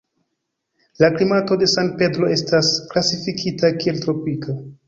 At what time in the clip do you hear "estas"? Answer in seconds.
2.39-2.73